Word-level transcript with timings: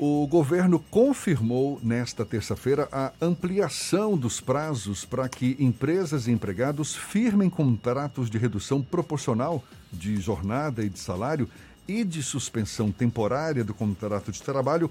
O 0.00 0.28
governo 0.28 0.78
confirmou 0.78 1.80
nesta 1.82 2.24
terça-feira 2.24 2.88
a 2.92 3.10
ampliação 3.20 4.16
dos 4.16 4.40
prazos 4.40 5.04
para 5.04 5.28
que 5.28 5.56
empresas 5.58 6.28
e 6.28 6.30
empregados 6.30 6.94
firmem 6.94 7.50
contratos 7.50 8.30
de 8.30 8.38
redução 8.38 8.80
proporcional 8.80 9.64
de 9.92 10.16
jornada 10.18 10.84
e 10.84 10.88
de 10.88 11.00
salário 11.00 11.50
e 11.88 12.04
de 12.04 12.22
suspensão 12.22 12.92
temporária 12.92 13.64
do 13.64 13.74
contrato 13.74 14.30
de 14.30 14.40
trabalho 14.40 14.88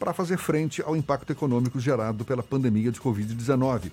para 0.00 0.12
fazer 0.12 0.36
frente 0.36 0.82
ao 0.82 0.96
impacto 0.96 1.30
econômico 1.30 1.78
gerado 1.78 2.24
pela 2.24 2.42
pandemia 2.42 2.90
de 2.90 3.00
Covid-19. 3.00 3.92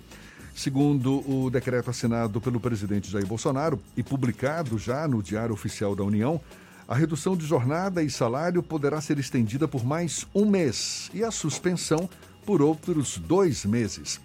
Segundo 0.56 1.22
o 1.30 1.48
decreto 1.50 1.90
assinado 1.90 2.40
pelo 2.40 2.58
presidente 2.58 3.08
Jair 3.08 3.28
Bolsonaro 3.28 3.80
e 3.96 4.02
publicado 4.02 4.76
já 4.76 5.06
no 5.06 5.22
Diário 5.22 5.54
Oficial 5.54 5.94
da 5.94 6.02
União, 6.02 6.40
a 6.88 6.94
redução 6.94 7.36
de 7.36 7.44
jornada 7.44 8.02
e 8.02 8.08
salário 8.08 8.62
poderá 8.62 8.98
ser 8.98 9.18
estendida 9.18 9.68
por 9.68 9.84
mais 9.84 10.26
um 10.34 10.46
mês 10.46 11.10
e 11.12 11.22
a 11.22 11.30
suspensão 11.30 12.08
por 12.46 12.62
outros 12.62 13.18
dois 13.18 13.66
meses. 13.66 14.18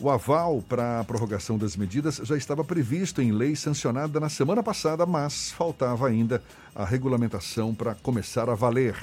O 0.00 0.10
aval 0.10 0.60
para 0.68 0.98
a 0.98 1.04
prorrogação 1.04 1.56
das 1.56 1.76
medidas 1.76 2.16
já 2.24 2.36
estava 2.36 2.64
previsto 2.64 3.22
em 3.22 3.30
lei 3.30 3.54
sancionada 3.54 4.18
na 4.18 4.28
semana 4.28 4.64
passada, 4.64 5.06
mas 5.06 5.52
faltava 5.52 6.08
ainda 6.08 6.42
a 6.74 6.84
regulamentação 6.84 7.72
para 7.72 7.94
começar 7.94 8.50
a 8.50 8.54
valer. 8.54 8.96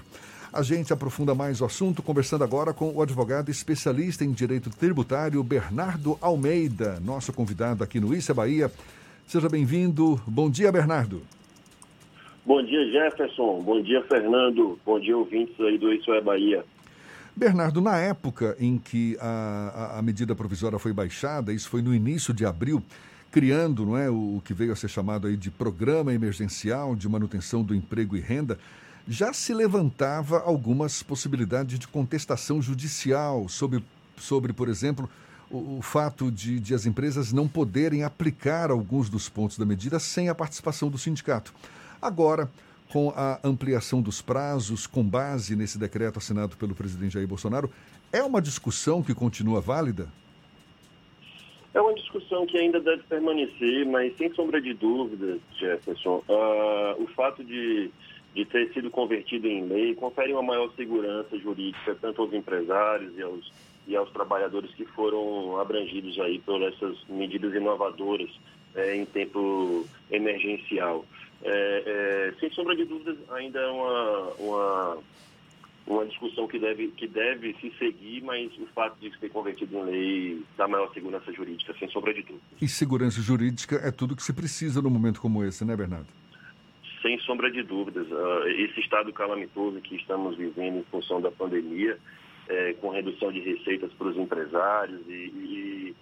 A 0.51 0.61
gente 0.61 0.91
aprofunda 0.91 1.33
mais 1.33 1.61
o 1.61 1.65
assunto 1.65 2.03
conversando 2.03 2.43
agora 2.43 2.73
com 2.73 2.93
o 2.93 3.01
advogado 3.01 3.49
especialista 3.49 4.25
em 4.25 4.31
direito 4.33 4.69
tributário 4.69 5.41
Bernardo 5.41 6.17
Almeida, 6.21 6.99
nosso 6.99 7.31
convidado 7.31 7.81
aqui 7.81 7.97
no 7.97 8.13
Issa 8.13 8.33
Bahia. 8.33 8.69
Seja 9.25 9.47
bem-vindo. 9.47 10.21
Bom 10.27 10.49
dia, 10.49 10.69
Bernardo. 10.69 11.21
Bom 12.45 12.63
dia, 12.63 12.91
Jefferson. 12.91 13.63
Bom 13.63 13.81
dia, 13.81 14.03
Fernando. 14.03 14.79
Bom 14.85 14.99
dia, 14.99 15.17
ouvintes 15.17 15.59
aí 15.59 15.79
do 15.79 15.91
Isso 15.91 16.13
é 16.13 16.21
Bahia. 16.21 16.63
Bernardo, 17.35 17.81
na 17.81 17.97
época 17.97 18.55
em 18.59 18.77
que 18.77 19.17
a, 19.19 19.97
a, 19.97 20.01
medida 20.01 20.35
provisória 20.35 20.77
foi 20.77 20.93
baixada, 20.93 21.51
isso 21.51 21.67
foi 21.67 21.81
no 21.81 21.93
início 21.93 22.33
de 22.33 22.45
abril, 22.45 22.83
criando 23.31 23.83
não 23.83 23.97
é, 23.97 24.09
o, 24.09 24.37
o 24.37 24.41
que 24.45 24.53
veio 24.53 24.71
a 24.71 24.75
ser 24.75 24.87
chamado 24.87 25.27
aí 25.27 25.35
de 25.35 25.49
Programa 25.49 26.13
Emergencial 26.13 26.95
de 26.95 27.09
Manutenção 27.09 27.63
do 27.63 27.73
Emprego 27.73 28.15
e 28.15 28.21
Renda, 28.21 28.59
já 29.07 29.33
se 29.33 29.53
levantava 29.53 30.39
algumas 30.39 31.01
possibilidades 31.01 31.79
de 31.79 31.87
contestação 31.87 32.61
judicial 32.61 33.49
sobre, 33.49 33.83
sobre 34.17 34.53
por 34.53 34.69
exemplo, 34.69 35.09
o, 35.49 35.79
o 35.79 35.81
fato 35.81 36.31
de, 36.31 36.59
de 36.59 36.75
as 36.75 36.85
empresas 36.85 37.33
não 37.33 37.47
poderem 37.47 38.03
aplicar 38.03 38.69
alguns 38.69 39.09
dos 39.09 39.27
pontos 39.27 39.57
da 39.57 39.65
medida 39.65 39.99
sem 39.99 40.29
a 40.29 40.35
participação 40.35 40.89
do 40.89 40.97
sindicato. 40.97 41.51
Agora, 42.05 42.51
com 42.93 43.09
a 43.15 43.39
ampliação 43.43 43.99
dos 43.99 44.21
prazos, 44.21 44.85
com 44.85 45.03
base 45.03 45.55
nesse 45.55 45.79
decreto 45.79 46.19
assinado 46.19 46.55
pelo 46.55 46.75
presidente 46.75 47.13
Jair 47.15 47.27
Bolsonaro, 47.27 47.67
é 48.13 48.21
uma 48.21 48.39
discussão 48.39 49.01
que 49.01 49.15
continua 49.15 49.59
válida? 49.59 50.07
É 51.73 51.81
uma 51.81 51.95
discussão 51.95 52.45
que 52.45 52.59
ainda 52.59 52.79
deve 52.79 53.01
permanecer, 53.09 53.87
mas 53.87 54.15
sem 54.17 54.31
sombra 54.35 54.61
de 54.61 54.75
dúvida, 54.75 55.39
Jefferson, 55.57 56.23
uh, 56.29 57.03
o 57.03 57.07
fato 57.15 57.43
de, 57.43 57.89
de 58.35 58.45
ter 58.45 58.71
sido 58.71 58.91
convertido 58.91 59.47
em 59.47 59.65
lei 59.65 59.95
confere 59.95 60.31
uma 60.31 60.43
maior 60.43 60.71
segurança 60.75 61.35
jurídica 61.39 61.97
tanto 61.99 62.21
aos 62.21 62.31
empresários 62.31 63.17
e 63.17 63.23
aos, 63.23 63.51
e 63.87 63.95
aos 63.95 64.11
trabalhadores 64.11 64.69
que 64.75 64.85
foram 64.85 65.59
abrangidos 65.59 66.19
aí 66.19 66.37
por 66.37 66.61
essas 66.61 66.95
medidas 67.09 67.51
inovadoras 67.55 68.29
é, 68.75 68.95
em 68.95 69.05
tempo 69.05 69.87
emergencial. 70.11 71.03
É, 71.43 71.83
é, 72.33 72.39
sem 72.39 72.49
sombra 72.51 72.75
de 72.75 72.85
dúvidas, 72.85 73.17
ainda 73.31 73.59
é 73.59 73.67
uma, 73.67 74.33
uma, 74.39 74.97
uma 75.87 76.05
discussão 76.05 76.47
que 76.47 76.57
deve, 76.57 76.87
que 76.89 77.07
deve 77.07 77.55
se 77.61 77.71
seguir, 77.77 78.21
mas 78.23 78.51
o 78.57 78.65
fato 78.67 78.99
de 78.99 79.15
ser 79.19 79.29
convertido 79.29 79.77
em 79.77 79.83
lei 79.83 80.43
dá 80.57 80.67
maior 80.67 80.91
segurança 80.93 81.31
jurídica, 81.31 81.75
sem 81.77 81.89
sombra 81.89 82.13
de 82.13 82.21
dúvidas. 82.21 82.61
E 82.61 82.67
segurança 82.67 83.21
jurídica 83.21 83.75
é 83.83 83.91
tudo 83.91 84.15
que 84.15 84.23
se 84.23 84.33
precisa 84.33 84.81
num 84.81 84.89
momento 84.89 85.21
como 85.21 85.43
esse, 85.43 85.63
né, 85.63 85.75
Bernardo? 85.75 86.07
Sem 87.01 87.19
sombra 87.19 87.51
de 87.51 87.61
dúvidas. 87.61 88.07
Uh, 88.07 88.47
esse 88.47 88.79
estado 88.79 89.13
calamitoso 89.13 89.79
que 89.81 89.95
estamos 89.95 90.35
vivendo 90.37 90.79
em 90.79 90.83
função 90.85 91.21
da 91.21 91.29
pandemia, 91.29 91.99
é, 92.47 92.73
com 92.73 92.89
redução 92.89 93.31
de 93.31 93.39
receitas 93.39 93.91
para 93.93 94.07
os 94.07 94.17
empresários 94.17 95.01
e, 95.07 95.11
e 95.11 95.95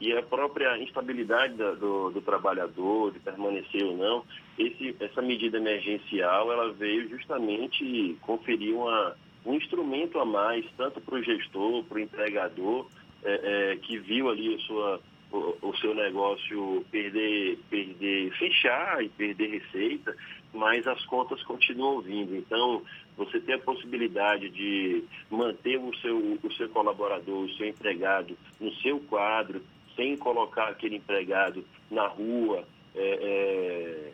e 0.00 0.16
a 0.16 0.22
própria 0.22 0.78
instabilidade 0.78 1.54
do, 1.54 2.10
do, 2.10 2.20
trabalhador, 2.22 3.12
de 3.12 3.20
permanecer 3.20 3.84
ou 3.84 3.96
não, 3.96 4.24
esse, 4.58 4.96
essa 4.98 5.20
medida 5.20 5.58
emergencial 5.58 6.50
ela 6.50 6.72
veio 6.72 7.08
justamente 7.10 8.16
conferir 8.22 8.74
uma, 8.74 9.14
um 9.44 9.54
instrumento 9.54 10.18
a 10.18 10.24
mais, 10.24 10.64
tanto 10.76 11.02
para 11.02 11.16
o 11.16 11.22
gestor, 11.22 11.84
para 11.84 11.98
o 11.98 12.00
empregador, 12.00 12.86
é, 13.22 13.72
é, 13.72 13.76
que 13.76 13.98
viu 13.98 14.30
ali 14.30 14.54
a 14.54 14.58
sua, 14.60 15.00
o, 15.30 15.68
o, 15.68 15.76
seu 15.76 15.94
negócio 15.94 16.82
perder, 16.90 17.58
perder, 17.68 18.32
fechar 18.38 19.04
e 19.04 19.08
perder 19.10 19.60
receita, 19.60 20.16
mas 20.54 20.86
as 20.86 21.04
contas 21.04 21.42
continuam 21.42 22.00
vindo. 22.00 22.34
Então, 22.34 22.82
você 23.18 23.38
tem 23.38 23.54
a 23.54 23.58
possibilidade 23.58 24.48
de 24.48 25.04
manter 25.30 25.78
o 25.78 25.94
seu, 25.96 26.38
o 26.42 26.52
seu 26.54 26.70
colaborador, 26.70 27.44
o 27.44 27.52
seu 27.52 27.68
empregado 27.68 28.34
no 28.58 28.72
seu 28.76 28.98
quadro, 29.00 29.62
sem 30.00 30.16
colocar 30.16 30.68
aquele 30.68 30.96
empregado 30.96 31.62
na 31.90 32.06
rua, 32.06 32.64
é, 32.94 33.18
é, 33.22 34.12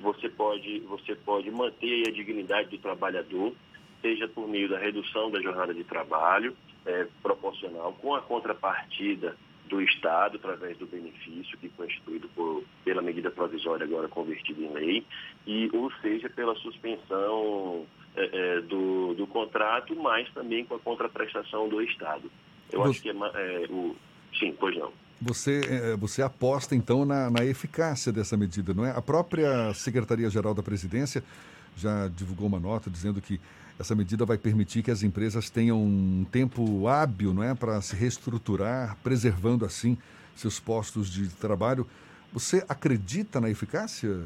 você, 0.00 0.28
pode, 0.28 0.78
você 0.80 1.16
pode 1.16 1.50
manter 1.50 2.06
a 2.06 2.12
dignidade 2.12 2.68
do 2.68 2.78
trabalhador, 2.78 3.52
seja 4.00 4.28
por 4.28 4.46
meio 4.46 4.68
da 4.68 4.78
redução 4.78 5.28
da 5.28 5.40
jornada 5.40 5.74
de 5.74 5.82
trabalho 5.82 6.56
é, 6.86 7.08
proporcional, 7.20 7.92
com 7.94 8.14
a 8.14 8.22
contrapartida 8.22 9.36
do 9.68 9.82
Estado, 9.82 10.36
através 10.36 10.78
do 10.78 10.86
benefício 10.86 11.58
que 11.58 11.68
foi 11.70 11.88
instituído 11.88 12.28
por, 12.28 12.62
pela 12.84 13.02
medida 13.02 13.28
provisória 13.28 13.84
agora 13.84 14.06
convertida 14.06 14.62
em 14.62 14.72
lei, 14.72 15.04
e, 15.44 15.68
ou 15.74 15.90
seja, 16.00 16.30
pela 16.30 16.54
suspensão 16.54 17.84
é, 18.14 18.30
é, 18.32 18.60
do, 18.60 19.14
do 19.14 19.26
contrato, 19.26 19.96
mas 19.96 20.30
também 20.32 20.64
com 20.64 20.76
a 20.76 20.78
contraprestação 20.78 21.68
do 21.68 21.82
Estado. 21.82 22.30
Eu 22.72 22.84
acho 22.84 23.02
que 23.02 23.10
é, 23.10 23.12
é, 23.12 23.66
o. 23.68 23.96
Sim, 24.38 24.54
pois 24.58 24.76
não. 24.76 24.92
Você, 25.20 25.60
é, 25.68 25.96
você 25.96 26.22
aposta, 26.22 26.76
então, 26.76 27.04
na, 27.04 27.28
na 27.28 27.44
eficácia 27.44 28.12
dessa 28.12 28.36
medida, 28.36 28.72
não 28.72 28.84
é? 28.84 28.90
A 28.90 29.02
própria 29.02 29.74
Secretaria-Geral 29.74 30.54
da 30.54 30.62
Presidência 30.62 31.24
já 31.76 32.08
divulgou 32.08 32.46
uma 32.46 32.60
nota 32.60 32.88
dizendo 32.88 33.20
que 33.20 33.40
essa 33.78 33.94
medida 33.94 34.24
vai 34.24 34.36
permitir 34.36 34.82
que 34.82 34.90
as 34.90 35.02
empresas 35.02 35.50
tenham 35.50 35.80
um 35.80 36.26
tempo 36.30 36.88
hábil 36.88 37.32
não 37.32 37.42
é, 37.42 37.54
para 37.54 37.80
se 37.80 37.94
reestruturar, 37.94 38.96
preservando, 39.02 39.64
assim, 39.64 39.96
seus 40.34 40.58
postos 40.58 41.08
de 41.08 41.28
trabalho. 41.28 41.86
Você 42.32 42.64
acredita 42.68 43.40
na 43.40 43.48
eficácia? 43.48 44.24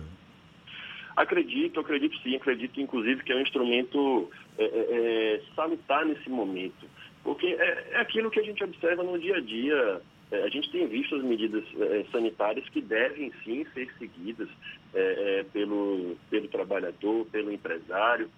Acredito, 1.14 1.80
acredito 1.80 2.16
sim, 2.22 2.34
acredito 2.34 2.80
inclusive 2.80 3.22
que 3.22 3.32
é 3.32 3.36
um 3.36 3.42
instrumento 3.42 4.30
é, 4.58 4.64
é, 4.64 5.42
salutar 5.54 6.06
nesse 6.06 6.28
momento, 6.30 6.86
porque 7.22 7.46
é, 7.46 7.88
é 7.92 8.00
aquilo 8.00 8.30
que 8.30 8.40
a 8.40 8.42
gente 8.42 8.64
observa 8.64 9.02
no 9.02 9.18
dia 9.18 9.36
a 9.36 9.40
dia 9.40 10.00
a 10.32 10.48
gente 10.48 10.70
tem 10.70 10.86
visto 10.86 11.14
as 11.14 11.22
medidas 11.22 11.64
é, 11.78 12.04
sanitárias 12.10 12.68
que 12.70 12.80
devem 12.80 13.32
sim 13.44 13.66
ser 13.74 13.92
seguidas 13.98 14.48
é, 14.94 15.44
pelo, 15.52 16.16
pelo 16.30 16.48
trabalhador, 16.48 17.26
pelo 17.26 17.52
empresário, 17.52 18.30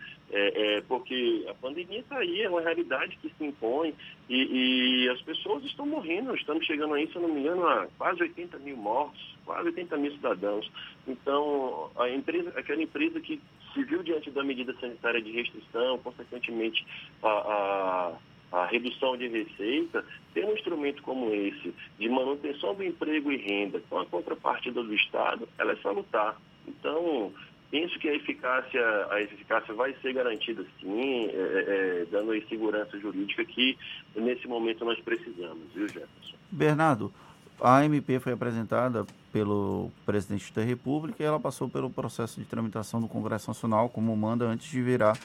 porque 0.89 1.47
a 1.49 1.55
pandemia 1.55 2.01
está 2.01 2.19
aí, 2.19 2.43
é 2.43 2.49
uma 2.49 2.61
realidade 2.61 3.17
que 3.19 3.33
se 3.39 3.45
impõe 3.45 3.95
e, 4.29 5.05
e, 5.05 5.09
as 5.11 5.21
pessoas 5.23 5.65
estão 5.65 5.87
morrendo, 5.87 6.35
estamos 6.35 6.67
chegando 6.67 6.95
aí, 6.95 7.07
se 7.07 7.15
eu 7.15 7.23
não 7.23 7.29
me 7.29 7.41
engano, 7.41 7.65
a 7.67 7.87
quase 7.97 8.23
80 8.23 8.59
mil 8.59 8.77
mortos, 8.77 9.37
quase 9.45 9.69
80 9.69 9.97
mil 9.97 10.11
cidadãos. 10.13 10.69
Então, 11.07 11.91
a 11.97 12.09
empresa, 12.11 12.53
aquela 12.57 12.83
empresa 12.83 13.21
que 13.21 13.41
se 13.73 13.85
viu 13.85 14.03
diante 14.03 14.31
da 14.31 14.43
medida 14.43 14.75
sanitária 14.81 15.23
de 15.23 15.31
restrição, 15.31 15.99
consequentemente 15.99 16.85
a, 17.23 17.29
a 17.29 18.13
a 18.55 18.67
redução 18.67 19.17
de 19.17 19.27
receita, 19.27 20.05
ter 20.33 20.45
um 20.45 20.53
instrumento 20.53 21.03
como 21.03 21.35
esse, 21.35 21.75
de 21.99 22.09
manutenção 22.09 22.75
do 22.75 22.85
emprego 22.85 23.33
e 23.33 23.37
renda, 23.37 23.83
com 23.91 23.99
a 23.99 24.07
contrapartida 24.07 24.83
do 24.83 24.95
Estado, 24.95 25.49
ela 25.59 25.73
é 25.73 25.77
salutar. 25.77 26.41
Então, 26.67 27.33
penso 27.71 27.99
que 27.99 28.09
a 28.09 28.15
eficácia, 28.15 28.81
a 29.11 29.21
eficácia 29.21 29.75
vai 29.75 29.93
ser 30.01 30.13
garantida 30.13 30.65
sim, 30.81 31.27
é, 31.27 31.33
é, 31.33 32.03
é 32.03 32.07
dando 32.11 32.33
a 32.33 32.41
segurança 32.43 32.97
jurídica 33.01 33.45
que 33.45 33.77
nesse 34.15 34.47
momento 34.47 34.85
nós 34.85 35.01
precisamos, 35.01 35.65
viu, 35.75 35.89
Jefferson? 35.89 36.37
Bernardo, 36.49 37.13
a 37.61 37.85
MP 37.85 38.21
foi 38.21 38.35
apresentada 38.35 39.05
pelo 39.33 39.91
presidente 40.07 40.53
da 40.53 40.63
República 40.63 41.21
e 41.21 41.27
ela 41.27 41.41
passou 41.41 41.69
pelo 41.69 41.91
processo 41.91 42.39
de 42.41 42.47
tramitação 42.47 43.01
do 43.01 43.09
Congresso 43.09 43.49
Nacional, 43.49 43.89
como 43.89 44.17
manda 44.17 44.45
antes 44.45 44.71
de 44.71 44.81
virar 44.81 45.19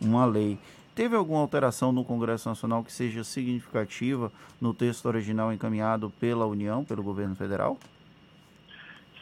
uma 0.00 0.26
lei. 0.26 0.58
Teve 0.94 1.16
alguma 1.16 1.40
alteração 1.40 1.90
no 1.90 2.04
Congresso 2.04 2.48
Nacional 2.48 2.84
que 2.84 2.92
seja 2.92 3.24
significativa 3.24 4.30
no 4.60 4.74
texto 4.74 5.06
original 5.06 5.52
encaminhado 5.52 6.10
pela 6.20 6.44
União, 6.44 6.84
pelo 6.84 7.02
governo 7.02 7.34
federal? 7.34 7.78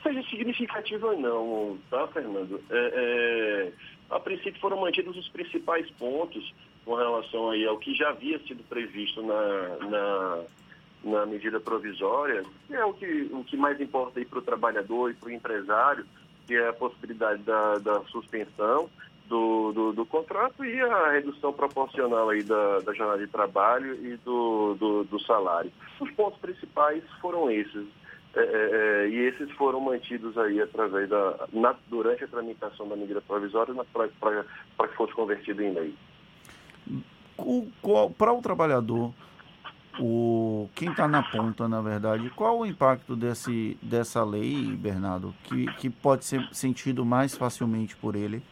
Seja 0.02 0.20
significativa 0.24 1.14
não, 1.14 1.78
tá, 1.88 2.08
Fernando? 2.08 2.60
É, 2.70 3.70
é, 3.70 3.72
a 4.10 4.18
princípio 4.18 4.60
foram 4.60 4.80
mantidos 4.80 5.16
os 5.16 5.28
principais 5.28 5.88
pontos 5.92 6.52
com 6.84 6.94
relação 6.94 7.50
aí 7.50 7.64
ao 7.64 7.78
que 7.78 7.94
já 7.94 8.08
havia 8.08 8.40
sido 8.40 8.64
previsto 8.64 9.22
na, 9.22 9.88
na, 9.88 10.44
na 11.04 11.26
medida 11.26 11.60
provisória, 11.60 12.42
que 12.66 12.74
é 12.74 12.84
o 12.84 12.92
que, 12.94 13.30
o 13.30 13.44
que 13.44 13.56
mais 13.56 13.80
importa 13.80 14.20
para 14.24 14.38
o 14.40 14.42
trabalhador 14.42 15.10
e 15.10 15.14
para 15.14 15.28
o 15.28 15.32
empresário, 15.32 16.04
que 16.48 16.54
é 16.54 16.68
a 16.68 16.72
possibilidade 16.72 17.42
da, 17.42 17.78
da 17.78 18.00
suspensão 18.06 18.90
do, 19.30 19.72
do, 19.72 19.92
do, 19.92 20.04
contrato 20.04 20.64
e 20.64 20.80
a 20.80 21.12
redução 21.12 21.52
proporcional 21.52 22.28
aí 22.30 22.42
da, 22.42 22.80
da 22.80 22.92
jornada 22.92 23.24
de 23.24 23.30
trabalho 23.30 23.94
e 24.04 24.16
do, 24.16 24.74
do, 24.74 25.04
do 25.04 25.20
salário. 25.20 25.70
Os 26.00 26.10
pontos 26.10 26.40
principais 26.40 27.04
foram 27.20 27.48
esses. 27.48 27.86
É, 28.34 28.40
é, 28.40 29.04
é 29.04 29.08
e 29.08 29.18
esses 29.28 29.48
foram 29.52 29.80
mantidos 29.80 30.36
aí 30.36 30.60
através 30.60 31.08
da 31.08 31.46
na, 31.52 31.76
durante 31.88 32.24
a 32.24 32.28
tramitação 32.28 32.88
da 32.88 32.96
medida 32.96 33.20
provisória 33.20 33.72
para 33.92 34.88
que 34.88 34.96
fosse 34.96 35.12
convertido 35.12 35.62
em 35.62 35.72
lei. 35.72 35.94
Para 38.18 38.32
o 38.32 38.42
trabalhador, 38.42 39.14
o 40.00 40.68
quem 40.74 40.90
está 40.90 41.06
na 41.06 41.22
ponta, 41.22 41.68
na 41.68 41.80
verdade, 41.80 42.30
qual 42.30 42.58
o 42.58 42.66
impacto 42.66 43.14
desse, 43.14 43.78
dessa 43.80 44.24
lei, 44.24 44.76
Bernardo, 44.76 45.32
que, 45.44 45.66
que 45.74 45.88
pode 45.88 46.24
ser 46.24 46.48
sentido 46.52 47.04
mais 47.04 47.36
facilmente 47.36 47.96
por 47.96 48.16
ele? 48.16 48.42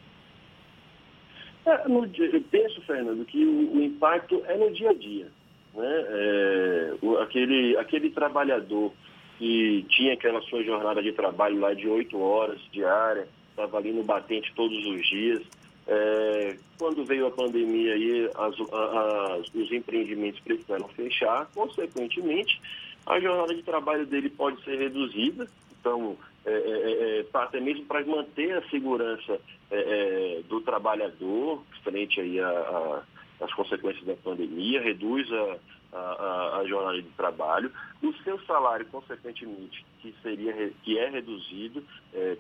Eu 2.19 2.43
penso, 2.51 2.81
Fernando, 2.83 3.25
que 3.25 3.45
o, 3.45 3.77
o, 3.77 3.83
impacto 3.83 4.43
é 4.47 4.57
no 4.57 4.71
dia 4.73 4.91
a 4.91 4.95
dia. 4.95 5.27
Né? 5.75 6.05
É, 6.09 6.95
o, 7.03 7.19
aquele, 7.19 7.77
aquele 7.77 8.11
trabalhador 8.11 8.93
que 9.39 9.85
tinha 9.89 10.15
aquela 10.15 10.41
sua 10.43 10.63
jornada 10.65 11.03
de 11.03 11.13
trabalho 11.13 11.61
lá 11.61 11.73
de 11.75 11.89
oito 11.89 12.19
horas 12.19 12.61
diária, 12.73 13.29
estava 13.51 13.79
ali 13.79 13.93
no 13.93 14.03
batente 14.03 14.53
todos 14.55 14.85
os 14.87 15.07
dias. 15.09 15.43
É, 15.87 16.57
quando 16.79 17.05
veio 17.05 17.27
a 17.27 17.31
pandemia 17.31 17.97
e 17.97 18.31
as, 18.35 18.55
as, 18.61 19.55
os 19.55 19.73
empreendimentos 19.73 20.41
precisaram 20.41 20.87
fechar, 20.89 21.49
consequentemente, 21.55 22.61
a 23.07 23.19
jornada 23.19 23.55
de 23.55 23.63
trabalho 23.63 24.07
dele 24.07 24.29
pode 24.29 24.63
ser 24.65 24.79
reduzida. 24.79 25.49
Então, 25.81 26.17
é, 26.45 26.51
é, 26.51 26.93
é, 26.93 27.21
é 27.21 27.27
até 27.35 27.61
mesmo 27.61 27.85
para 27.87 28.05
manter 28.05 28.57
a 28.57 28.69
segurança 28.69 29.41
é, 29.71 30.39
é, 30.39 30.43
do 30.49 30.61
trabalhador 30.61 31.63
frente 31.83 32.21
aí 32.21 32.41
a, 32.41 32.49
a, 32.49 33.03
as 33.45 33.53
consequências 33.55 34.05
da 34.05 34.15
pandemia, 34.15 34.81
reduz 34.81 35.31
a, 35.33 35.59
a, 35.93 36.59
a, 36.59 36.65
jornada 36.67 37.01
de 37.01 37.09
trabalho, 37.11 37.71
o 38.03 38.13
seu 38.25 38.41
salário, 38.45 38.87
consequentemente, 38.87 39.85
que, 40.01 40.15
seria, 40.23 40.73
que 40.83 40.99
é 40.99 41.09
reduzido 41.09 41.85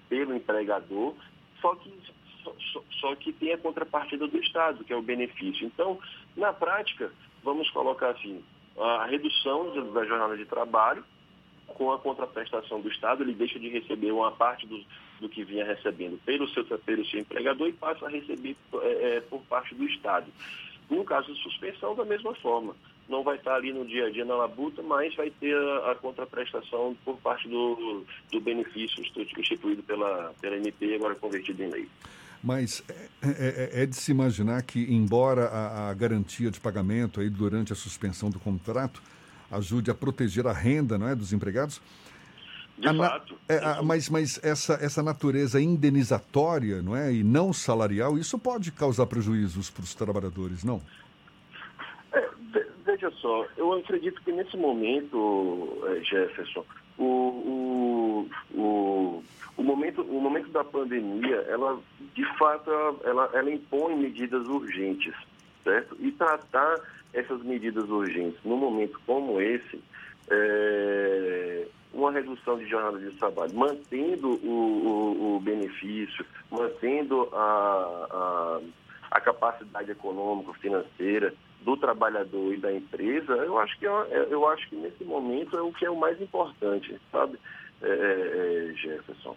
pelo 0.08 0.34
empregador, 0.34 1.14
só 1.60 1.74
que, 1.76 1.92
só, 2.72 2.82
só 3.00 3.14
que 3.14 3.32
tem 3.32 3.52
a 3.52 3.58
contrapartida 3.58 4.26
do 4.26 4.38
Estado, 4.38 4.84
que 4.84 4.92
é 4.92 4.96
o 4.96 5.02
benefício. 5.02 5.66
Então, 5.66 6.00
na 6.36 6.52
prática, 6.52 7.12
vamos 7.44 7.70
colocar 7.70 8.10
assim, 8.10 8.42
a 8.76 9.06
redução 9.06 9.92
da 9.92 10.04
jornada 10.04 10.36
de 10.36 10.44
trabalho 10.46 11.04
com 11.74 11.92
a 11.92 11.98
contraprestação 11.98 12.80
do 12.80 12.88
Estado, 12.88 13.22
ele 13.22 13.34
deixa 13.34 13.58
de 13.58 13.68
receber 13.68 14.10
uma 14.12 14.32
parte 14.32 14.66
do, 14.66 14.82
do 15.20 15.28
que 15.28 15.44
vinha 15.44 15.64
recebendo 15.64 16.18
pelo 16.24 16.48
seu, 16.48 16.64
pelo 16.64 17.04
seu 17.06 17.20
empregador 17.20 17.68
e 17.68 17.72
passa 17.72 18.06
a 18.06 18.08
receber 18.08 18.56
é, 18.74 19.16
é, 19.16 19.20
por 19.20 19.40
parte 19.42 19.74
do 19.74 19.84
Estado. 19.84 20.26
No 20.90 21.04
caso 21.04 21.32
de 21.32 21.42
suspensão, 21.42 21.94
da 21.94 22.04
mesma 22.04 22.34
forma. 22.36 22.74
Não 23.08 23.22
vai 23.22 23.36
estar 23.36 23.54
ali 23.54 23.72
no 23.72 23.86
dia 23.86 24.06
a 24.06 24.10
dia 24.10 24.24
na 24.24 24.34
labuta, 24.34 24.82
mas 24.82 25.14
vai 25.14 25.30
ter 25.30 25.56
a, 25.56 25.92
a 25.92 25.94
contraprestação 25.94 26.96
por 27.04 27.16
parte 27.18 27.48
do, 27.48 28.04
do 28.30 28.40
benefício 28.40 29.02
instituído 29.02 29.82
pela, 29.82 30.34
pela 30.40 30.56
MP 30.56 30.94
agora 30.94 31.14
convertido 31.14 31.62
em 31.62 31.70
lei. 31.70 31.88
Mas 32.42 32.84
é, 32.88 33.08
é, 33.22 33.28
é, 33.30 33.82
é, 33.82 33.86
de 33.86 33.96
se 33.96 34.10
imaginar 34.10 34.62
que, 34.62 34.80
embora 34.92 35.46
a, 35.46 35.90
a 35.90 35.94
garantia 35.94 36.50
de 36.50 36.60
pagamento 36.60 37.20
aí 37.20 37.28
durante 37.28 37.72
a 37.72 37.76
suspensão 37.76 38.30
do 38.30 38.38
contrato 38.38 39.02
ajude 39.50 39.90
a 39.90 39.94
proteger 39.94 40.46
a 40.46 40.52
renda 40.52 40.98
não 40.98 41.08
é, 41.08 41.14
dos 41.14 41.32
empregados. 41.32 41.80
De 42.78 42.96
fato. 42.96 43.36
É, 43.48 43.58
a, 43.58 43.82
mas 43.82 44.08
mas 44.08 44.40
essa, 44.42 44.74
essa 44.74 45.02
natureza 45.02 45.60
indenizatória 45.60 46.80
não 46.80 46.96
é, 46.96 47.12
e 47.12 47.24
não 47.24 47.52
salarial, 47.52 48.16
isso 48.16 48.38
pode 48.38 48.70
causar 48.70 49.06
prejuízos 49.06 49.68
para 49.68 49.82
os 49.82 49.94
trabalhadores, 49.94 50.62
não? 50.62 50.80
É, 52.12 52.28
veja 52.86 53.10
só, 53.20 53.46
eu 53.56 53.72
acredito 53.72 54.22
que 54.22 54.30
nesse 54.30 54.56
momento, 54.56 55.78
é, 55.88 56.04
Jefferson, 56.04 56.64
o, 56.96 57.04
o, 57.04 58.30
o, 58.54 59.24
o, 59.56 59.62
momento, 59.62 60.02
o 60.02 60.20
momento 60.20 60.50
da 60.50 60.62
pandemia, 60.62 61.36
ela, 61.48 61.80
de 62.14 62.24
fato, 62.38 62.70
ela, 63.04 63.28
ela 63.34 63.50
impõe 63.50 63.96
medidas 63.96 64.46
urgentes, 64.46 65.14
certo? 65.64 65.96
E 66.00 66.12
tratar 66.12 66.80
essas 67.12 67.42
medidas 67.42 67.88
urgentes, 67.88 68.38
num 68.44 68.56
momento 68.56 69.00
como 69.06 69.40
esse, 69.40 69.82
é, 70.30 71.66
uma 71.92 72.12
redução 72.12 72.58
de 72.58 72.68
jornada 72.68 72.98
de 72.98 73.10
trabalho, 73.16 73.54
mantendo 73.54 74.28
o, 74.28 74.50
o, 74.50 75.36
o 75.36 75.40
benefício, 75.40 76.24
mantendo 76.50 77.28
a, 77.32 78.06
a, 78.10 78.60
a, 79.12 79.20
capacidade 79.20 79.90
econômica, 79.90 80.52
financeira 80.54 81.34
do 81.62 81.76
trabalhador 81.76 82.54
e 82.54 82.58
da 82.58 82.72
empresa, 82.72 83.32
eu 83.32 83.58
acho 83.58 83.78
que, 83.78 83.86
é 83.86 84.26
eu 84.30 84.46
acho 84.48 84.68
que 84.68 84.76
nesse 84.76 85.02
momento 85.04 85.56
é 85.56 85.62
o 85.62 85.72
que 85.72 85.84
é 85.84 85.90
o 85.90 85.98
mais 85.98 86.20
importante, 86.20 87.00
sabe, 87.10 87.38
é, 87.82 87.88
é, 87.88 88.70
é 88.70 88.74
Jefferson. 88.74 89.36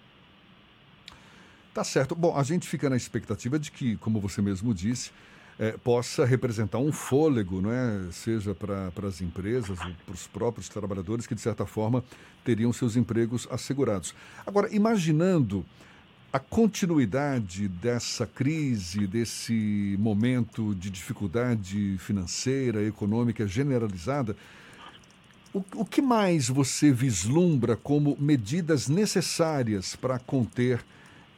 Tá 1.74 1.86
certo. 1.86 2.16
Bom, 2.16 2.38
a 2.38 2.44
gente 2.44 2.68
fica 2.68 2.90
na 2.90 2.98
expectativa 2.98 3.58
de 3.58 3.72
que, 3.72 3.96
como 3.98 4.20
você 4.20 4.42
mesmo 4.42 4.74
disse, 4.74 5.12
é, 5.62 5.74
possa 5.74 6.26
representar 6.26 6.80
um 6.80 6.92
fôlego, 6.92 7.62
não 7.62 7.72
é? 7.72 8.12
seja 8.12 8.56
para 8.56 8.92
as 9.08 9.22
empresas, 9.22 9.78
para 9.78 10.14
os 10.16 10.26
próprios 10.26 10.68
trabalhadores 10.68 11.28
que, 11.28 11.36
de 11.36 11.42
certa 11.42 11.68
forma, 11.68 12.04
teriam 12.44 12.74
seus 12.74 12.96
empregos 12.96 13.48
assegurados. 13.52 14.16
Agora, 14.44 14.74
imaginando 14.74 15.64
a 16.34 16.40
continuidade 16.40 17.68
dessa 17.68 18.26
crise, 18.26 19.06
desse 19.06 19.96
momento 20.00 20.74
de 20.74 20.90
dificuldade 20.90 21.96
financeira, 22.00 22.82
econômica 22.84 23.46
generalizada, 23.46 24.36
o, 25.54 25.64
o 25.76 25.86
que 25.86 26.02
mais 26.02 26.48
você 26.48 26.92
vislumbra 26.92 27.76
como 27.76 28.18
medidas 28.20 28.88
necessárias 28.88 29.96
para 29.96 30.18
conter 30.18 30.84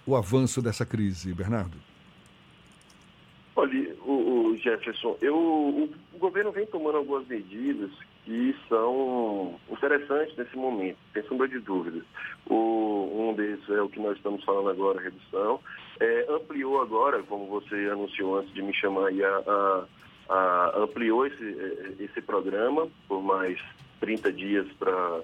o 0.06 0.16
avanço 0.16 0.62
dessa 0.62 0.86
crise, 0.86 1.34
Bernardo? 1.34 1.78
Olha, 3.56 3.93
o, 4.54 4.58
Jefferson, 4.58 5.18
eu, 5.22 5.36
o, 5.36 5.90
o, 6.14 6.18
governo 6.18 6.52
vem 6.52 6.66
tomando 6.66 6.98
algumas 6.98 7.28
medidas 7.28 7.92
que 8.26 8.56
são 8.70 9.60
interessantes 9.70 10.36
nesse 10.38 10.56
momento, 10.56 10.98
sem 11.14 11.24
sombra 11.24 11.48
de 11.48 11.60
dúvidas. 11.60 12.04
O, 12.48 13.30
um 13.30 13.34
deles 13.34 13.68
é 13.70 13.82
o 13.82 13.90
que 13.90 14.00
nós 14.00 14.16
estamos 14.18 14.44
falando 14.44 14.70
agora, 14.70 15.00
a 15.00 15.04
redução. 15.04 15.60
É, 16.00 16.26
ampliou 16.30 16.82
agora, 16.82 17.22
como 17.24 17.48
você 17.48 17.76
anunciou 17.92 18.38
antes 18.38 18.54
de 18.54 18.62
me 18.62 18.74
chamar, 18.74 19.08
aí, 19.08 19.24
a, 19.24 19.38
a, 19.38 19.86
a, 20.30 20.80
ampliou 20.80 21.26
esse, 21.26 21.98
esse 22.00 22.22
programa 22.22 22.88
por 23.08 23.22
mais 23.22 23.60
30 24.00 24.32
dias 24.32 24.68
para 24.80 25.22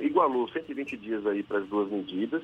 igualou 0.00 0.48
120 0.48 0.96
dias 0.96 1.26
aí 1.26 1.42
para 1.42 1.58
as 1.58 1.66
duas 1.66 1.90
medidas. 1.90 2.42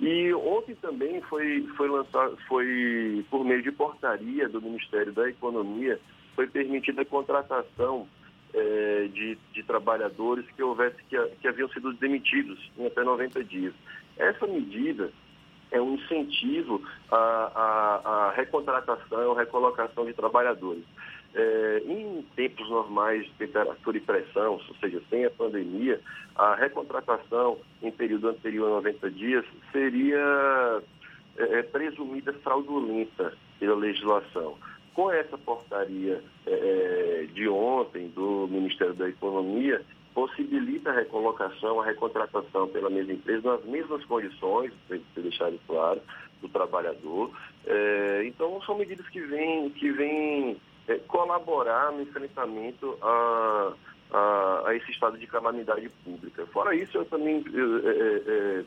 E 0.00 0.32
ontem 0.34 0.74
também 0.76 1.20
foi, 1.22 1.66
foi 1.76 1.88
lançado, 1.88 2.36
foi 2.48 3.24
por 3.30 3.44
meio 3.44 3.62
de 3.62 3.72
portaria 3.72 4.48
do 4.48 4.60
Ministério 4.60 5.12
da 5.12 5.28
Economia, 5.28 6.00
foi 6.34 6.46
permitida 6.46 7.02
a 7.02 7.04
contratação 7.04 8.06
eh, 8.54 9.08
de, 9.12 9.38
de, 9.52 9.62
trabalhadores 9.62 10.44
que 10.56 10.62
houvesse 10.62 10.96
que, 11.08 11.16
que 11.40 11.48
haviam 11.48 11.68
sido 11.70 11.92
demitidos 11.94 12.58
em 12.76 12.86
até 12.86 13.02
90 13.02 13.44
dias. 13.44 13.74
Essa 14.16 14.46
medida 14.46 15.10
é 15.70 15.80
um 15.80 15.94
incentivo 15.94 16.82
à, 17.10 17.16
à, 17.16 18.28
à 18.28 18.32
recontratação, 18.32 19.34
recolocação 19.34 20.04
de 20.04 20.12
trabalhadores. 20.12 20.84
É, 21.34 21.82
em 21.86 22.22
tempos 22.36 22.68
normais 22.68 23.24
de 23.24 23.32
temperatura 23.32 23.96
e 23.96 24.00
pressão, 24.00 24.52
ou 24.52 24.76
seja, 24.80 25.00
sem 25.08 25.24
a 25.24 25.30
pandemia, 25.30 25.98
a 26.36 26.54
recontratação 26.54 27.58
em 27.82 27.90
período 27.90 28.28
anterior 28.28 28.66
a 28.66 28.76
90 28.76 29.10
dias 29.10 29.44
seria 29.70 30.82
é, 31.38 31.58
é, 31.58 31.62
presumida 31.62 32.32
fraudulenta 32.34 33.32
pela 33.58 33.76
legislação. 33.76 34.56
Com 34.94 35.10
essa 35.10 35.38
portaria 35.38 36.22
é, 36.46 36.50
é, 36.50 37.26
de 37.32 37.48
ontem 37.48 38.08
do 38.08 38.46
Ministério 38.50 38.92
da 38.92 39.08
Economia, 39.08 39.82
possibilita 40.14 40.90
a 40.90 40.94
recolocação, 40.94 41.80
a 41.80 41.86
recontratação 41.86 42.68
pela 42.68 42.90
mesma 42.90 43.14
empresa 43.14 43.56
nas 43.56 43.64
mesmas 43.64 44.04
condições, 44.04 44.72
para 44.86 44.98
deixar 45.16 45.50
claro, 45.66 46.02
do 46.42 46.48
trabalhador. 46.48 47.30
É, 47.64 48.24
então, 48.26 48.60
são 48.62 48.76
medidas 48.76 49.08
que 49.08 49.20
vêm 49.20 49.70
que 49.70 49.90
vêm 49.92 50.60
é, 50.88 50.94
colaborar 51.06 51.92
no 51.92 52.02
enfrentamento 52.02 52.96
a, 53.02 53.72
a, 54.10 54.62
a, 54.68 54.76
esse 54.76 54.90
estado 54.90 55.18
de 55.18 55.26
calamidade 55.26 55.88
pública. 56.04 56.46
Fora 56.46 56.74
isso, 56.74 56.98
eu 56.98 57.04
também 57.04 57.44
é, 57.46 57.88
é, 57.88 58.22
é, 58.26 58.64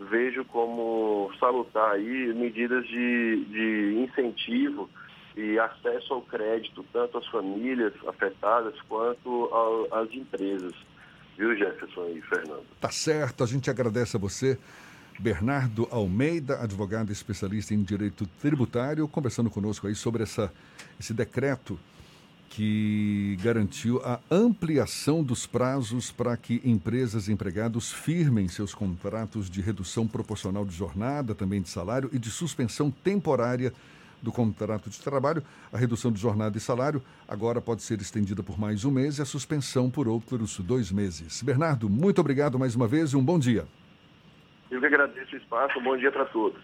vejo 0.00 0.44
como 0.46 1.30
salutar 1.38 1.92
aí 1.92 2.32
medidas 2.34 2.86
de, 2.86 3.44
de 3.46 4.06
incentivo 4.08 4.88
e 5.36 5.58
acesso 5.58 6.14
ao 6.14 6.22
crédito, 6.22 6.84
tanto 6.92 7.18
às 7.18 7.26
famílias 7.26 7.92
afetadas 8.06 8.74
quanto 8.88 9.50
às 9.92 10.10
empresas. 10.12 10.74
Viu, 11.36 11.54
Jefferson 11.54 12.08
e 12.08 12.22
Fernando? 12.22 12.64
Tá 12.80 12.90
certo, 12.90 13.44
a 13.44 13.46
gente 13.46 13.68
agradece 13.68 14.16
a 14.16 14.20
você. 14.20 14.58
Bernardo 15.18 15.88
Almeida, 15.90 16.60
advogado 16.60 17.10
especialista 17.10 17.74
em 17.74 17.82
direito 17.82 18.26
tributário, 18.40 19.08
conversando 19.08 19.50
conosco 19.50 19.86
aí 19.86 19.94
sobre 19.94 20.22
essa, 20.22 20.52
esse 20.98 21.14
decreto 21.14 21.78
que 22.48 23.36
garantiu 23.42 24.00
a 24.04 24.20
ampliação 24.30 25.22
dos 25.22 25.46
prazos 25.46 26.10
para 26.10 26.36
que 26.36 26.60
empresas 26.64 27.28
e 27.28 27.32
empregados 27.32 27.92
firmem 27.92 28.48
seus 28.48 28.74
contratos 28.74 29.50
de 29.50 29.60
redução 29.60 30.06
proporcional 30.06 30.64
de 30.64 30.74
jornada, 30.74 31.34
também 31.34 31.60
de 31.60 31.68
salário 31.68 32.08
e 32.12 32.18
de 32.18 32.30
suspensão 32.30 32.90
temporária 32.90 33.72
do 34.22 34.32
contrato 34.32 34.88
de 34.88 34.98
trabalho. 35.00 35.42
A 35.72 35.76
redução 35.76 36.10
de 36.10 36.20
jornada 36.20 36.56
e 36.56 36.60
salário 36.60 37.02
agora 37.28 37.60
pode 37.60 37.82
ser 37.82 38.00
estendida 38.00 38.42
por 38.42 38.58
mais 38.58 38.84
um 38.84 38.90
mês 38.90 39.18
e 39.18 39.22
a 39.22 39.26
suspensão 39.26 39.90
por 39.90 40.08
outros 40.08 40.58
dois 40.60 40.90
meses. 40.90 41.42
Bernardo, 41.42 41.90
muito 41.90 42.20
obrigado 42.20 42.58
mais 42.58 42.74
uma 42.74 42.88
vez 42.88 43.10
e 43.10 43.16
um 43.16 43.24
bom 43.24 43.38
dia. 43.38 43.66
Eu 44.70 44.80
que 44.80 44.86
agradeço 44.86 45.34
o 45.34 45.38
espaço. 45.38 45.80
Bom 45.80 45.96
dia 45.96 46.10
para 46.10 46.24
todos. 46.26 46.62